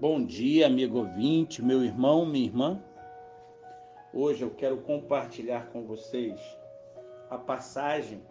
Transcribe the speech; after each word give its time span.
Bom 0.00 0.24
dia, 0.24 0.68
amigo 0.68 0.98
ouvinte, 0.98 1.60
meu 1.60 1.82
irmão, 1.82 2.24
minha 2.24 2.46
irmã. 2.46 2.80
Hoje 4.14 4.42
eu 4.42 4.50
quero 4.52 4.76
compartilhar 4.82 5.70
com 5.72 5.84
vocês 5.84 6.40
a 7.28 7.36
passagem 7.36 8.22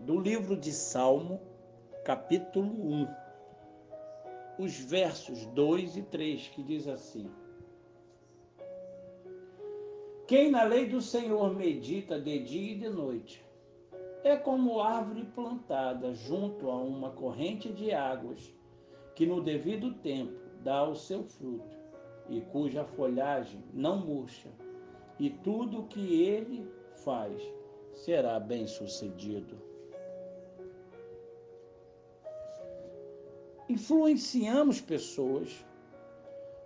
do 0.00 0.20
livro 0.20 0.54
de 0.54 0.70
Salmo, 0.70 1.40
capítulo 2.04 2.68
1, 2.68 3.08
os 4.58 4.78
versos 4.78 5.46
2 5.46 5.96
e 5.96 6.02
3, 6.02 6.48
que 6.48 6.62
diz 6.62 6.86
assim: 6.86 7.30
Quem 10.26 10.50
na 10.50 10.64
lei 10.64 10.86
do 10.86 11.00
Senhor 11.00 11.56
medita 11.56 12.20
de 12.20 12.38
dia 12.38 12.72
e 12.72 12.78
de 12.78 12.90
noite, 12.90 13.42
é 14.22 14.36
como 14.36 14.78
árvore 14.78 15.24
plantada 15.24 16.12
junto 16.12 16.68
a 16.68 16.76
uma 16.76 17.12
corrente 17.12 17.72
de 17.72 17.94
águas, 17.94 18.54
que 19.14 19.24
no 19.24 19.40
devido 19.40 19.94
tempo 19.94 20.49
dá 20.62 20.86
o 20.88 20.94
seu 20.94 21.24
fruto, 21.24 21.76
e 22.28 22.40
cuja 22.40 22.84
folhagem 22.84 23.62
não 23.72 23.98
murcha, 23.98 24.48
e 25.18 25.30
tudo 25.30 25.80
o 25.80 25.86
que 25.86 26.22
ele 26.22 26.70
faz 27.04 27.42
será 27.92 28.38
bem 28.38 28.66
sucedido. 28.66 29.58
Influenciamos 33.68 34.80
pessoas, 34.80 35.64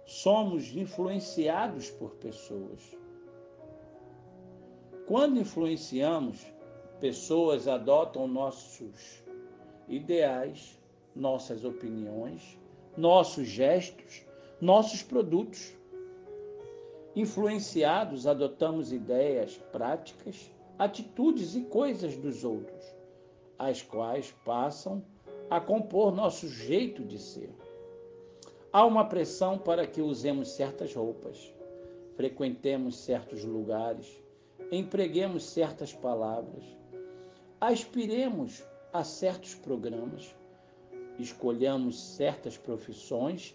somos 0.07 0.75
influenciados 0.75 1.91
por 1.91 2.15
pessoas. 2.17 2.97
Quando 5.07 5.39
influenciamos, 5.39 6.47
pessoas 7.01 7.69
adotam 7.69 8.27
nossos 8.27 9.23
ideais, 9.87 10.81
nossas 11.15 11.65
opiniões, 11.65 12.59
nossos 12.97 13.47
gestos, 13.47 14.25
nossos 14.61 15.03
produtos. 15.03 15.73
Influenciados, 17.17 18.27
adotamos 18.27 18.93
ideias, 18.93 19.57
práticas, 19.71 20.51
atitudes 20.79 21.55
e 21.55 21.63
coisas 21.63 22.17
dos 22.17 22.45
outros, 22.45 22.85
as 23.57 23.83
quais 23.83 24.35
passam 24.45 25.05
a 25.49 25.61
compor 25.61 26.13
nosso 26.13 26.49
jeito 26.49 27.05
de 27.05 27.19
ser. 27.19 27.55
Há 28.73 28.85
uma 28.85 29.05
pressão 29.05 29.57
para 29.57 29.87
que 29.87 30.03
usemos 30.03 30.49
certas 30.49 30.93
roupas, 30.93 31.55
frequentemos 32.17 32.99
certos 32.99 33.45
lugares, 33.45 34.21
empreguemos 34.73 35.45
certas 35.45 35.93
palavras, 35.93 36.65
aspiremos 37.61 38.65
a 38.93 39.05
certos 39.05 39.55
programas, 39.55 40.35
escolhamos 41.19 42.17
certas 42.17 42.57
profissões 42.57 43.55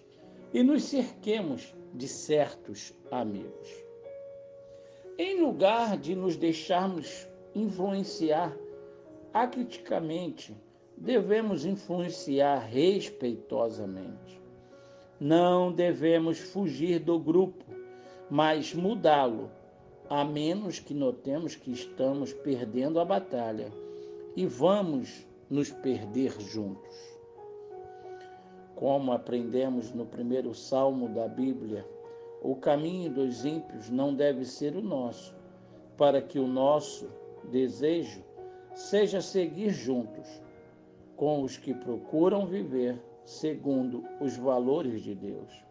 e 0.53 0.63
nos 0.63 0.83
cerquemos 0.83 1.73
de 1.93 2.07
certos 2.07 2.93
amigos. 3.11 3.69
Em 5.17 5.41
lugar 5.41 5.97
de 5.97 6.15
nos 6.15 6.35
deixarmos 6.35 7.27
influenciar 7.53 8.55
acriticamente, 9.33 10.55
devemos 10.95 11.65
influenciar 11.65 12.59
respeitosamente. 12.59 14.39
Não 15.19 15.71
devemos 15.71 16.39
fugir 16.39 16.99
do 16.99 17.19
grupo, 17.19 17.65
mas 18.29 18.73
mudá-lo, 18.73 19.51
a 20.09 20.23
menos 20.23 20.79
que 20.79 20.93
notemos 20.93 21.55
que 21.55 21.71
estamos 21.71 22.31
perdendo 22.31 22.99
a 22.99 23.05
batalha 23.05 23.71
e 24.35 24.45
vamos 24.45 25.27
nos 25.49 25.69
perder 25.69 26.39
juntos 26.39 27.18
como 28.79 29.11
aprendemos 29.11 29.91
no 29.91 30.05
primeiro 30.05 30.55
salmo 30.55 31.09
da 31.09 31.27
Bíblia, 31.27 31.85
o 32.41 32.55
caminho 32.55 33.11
dos 33.11 33.43
ímpios 33.43 33.89
não 33.89 34.15
deve 34.15 34.45
ser 34.45 34.73
o 34.73 34.81
nosso, 34.81 35.35
para 35.97 36.21
que 36.21 36.39
o 36.39 36.47
nosso 36.47 37.09
desejo 37.51 38.23
seja 38.73 39.19
seguir 39.19 39.71
juntos 39.71 40.41
com 41.17 41.43
os 41.43 41.57
que 41.57 41.73
procuram 41.73 42.45
viver 42.45 42.97
segundo 43.25 44.01
os 44.21 44.37
valores 44.37 45.01
de 45.01 45.13
Deus. 45.13 45.61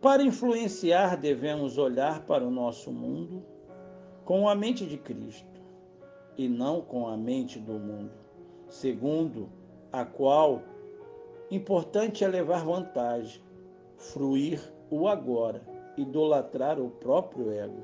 Para 0.00 0.22
influenciar, 0.22 1.16
devemos 1.16 1.76
olhar 1.76 2.24
para 2.24 2.46
o 2.46 2.52
nosso 2.52 2.92
mundo 2.92 3.42
com 4.24 4.48
a 4.48 4.54
mente 4.54 4.86
de 4.86 4.96
Cristo 4.96 5.60
e 6.38 6.48
não 6.48 6.80
com 6.80 7.08
a 7.08 7.16
mente 7.16 7.58
do 7.58 7.80
mundo, 7.80 8.12
segundo 8.68 9.48
a 9.90 10.04
qual 10.04 10.62
Importante 11.52 12.24
é 12.24 12.28
levar 12.28 12.64
vantagem, 12.64 13.38
fruir 13.98 14.58
o 14.90 15.06
agora, 15.06 15.60
idolatrar 15.98 16.80
o 16.80 16.88
próprio 16.88 17.52
ego. 17.52 17.82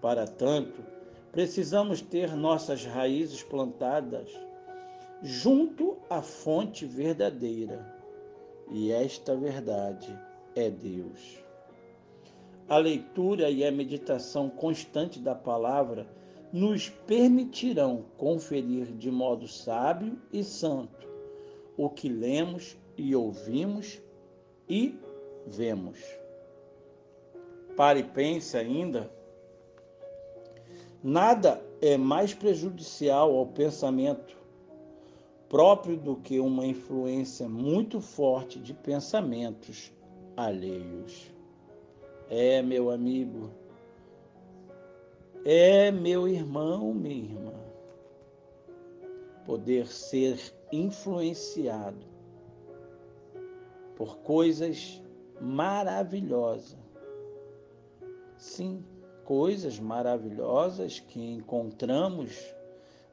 Para 0.00 0.24
tanto, 0.24 0.84
precisamos 1.32 2.00
ter 2.00 2.36
nossas 2.36 2.84
raízes 2.84 3.42
plantadas 3.42 4.30
junto 5.20 5.96
à 6.08 6.22
fonte 6.22 6.86
verdadeira, 6.86 7.84
e 8.70 8.92
esta 8.92 9.34
verdade 9.34 10.16
é 10.54 10.70
Deus. 10.70 11.42
A 12.68 12.76
leitura 12.76 13.50
e 13.50 13.64
a 13.64 13.72
meditação 13.72 14.48
constante 14.48 15.18
da 15.18 15.34
palavra 15.34 16.06
nos 16.52 16.88
permitirão 16.88 18.04
conferir 18.16 18.92
de 18.92 19.10
modo 19.10 19.48
sábio 19.48 20.16
e 20.32 20.44
santo 20.44 21.15
o 21.76 21.90
que 21.90 22.08
lemos 22.08 22.76
e 22.96 23.14
ouvimos 23.14 24.00
e 24.68 24.98
vemos. 25.46 25.98
Pare 27.76 28.00
e 28.00 28.04
pense 28.04 28.56
ainda. 28.56 29.10
Nada 31.02 31.62
é 31.80 31.96
mais 31.96 32.32
prejudicial 32.32 33.36
ao 33.36 33.46
pensamento 33.46 34.36
próprio 35.48 35.96
do 35.96 36.16
que 36.16 36.40
uma 36.40 36.66
influência 36.66 37.48
muito 37.48 38.00
forte 38.00 38.58
de 38.58 38.74
pensamentos 38.74 39.92
alheios. 40.36 41.30
É, 42.28 42.60
meu 42.62 42.90
amigo, 42.90 43.50
é, 45.44 45.92
meu 45.92 46.26
irmão, 46.26 46.92
minha 46.92 47.24
irmã, 47.24 47.54
poder 49.44 49.86
ser 49.86 50.55
influenciado 50.72 52.04
por 53.96 54.18
coisas 54.18 55.02
maravilhosas. 55.40 56.78
Sim, 58.36 58.84
coisas 59.24 59.78
maravilhosas 59.78 61.00
que 61.00 61.34
encontramos 61.34 62.54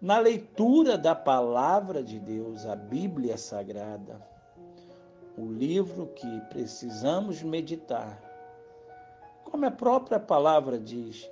na 0.01 0.19
leitura 0.19 0.97
da 0.97 1.15
palavra 1.15 2.03
de 2.03 2.19
Deus, 2.19 2.65
a 2.65 2.75
Bíblia 2.75 3.37
Sagrada, 3.37 4.21
o 5.37 5.45
livro 5.45 6.07
que 6.07 6.41
precisamos 6.49 7.41
meditar. 7.41 8.21
Como 9.45 9.65
a 9.65 9.71
própria 9.71 10.19
palavra 10.19 10.77
diz, 10.77 11.29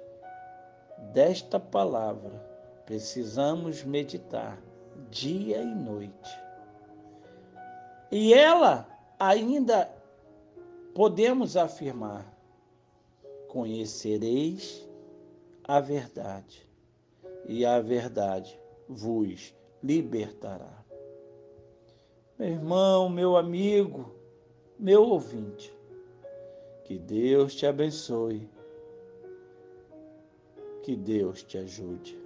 desta 1.12 1.60
palavra 1.60 2.32
precisamos 2.86 3.84
meditar 3.84 4.58
dia 5.10 5.62
e 5.62 5.76
noite. 5.76 6.42
E 8.12 8.34
ela 8.34 8.88
ainda 9.20 9.90
podemos 10.94 11.56
afirmar: 11.56 12.26
conhecereis 13.48 14.88
a 15.64 15.80
verdade, 15.80 16.68
e 17.48 17.66
a 17.66 17.80
verdade 17.80 18.60
vos 18.88 19.56
libertará. 19.84 20.84
Meu 22.38 22.50
irmão, 22.50 23.10
meu 23.10 23.38
amigo, 23.38 24.12
meu 24.78 25.04
ouvinte, 25.04 25.74
que 26.84 26.98
Deus 26.98 27.56
te 27.56 27.66
abençoe, 27.66 28.50
que 30.84 30.96
Deus 30.96 31.44
te 31.44 31.58
ajude. 31.58 32.21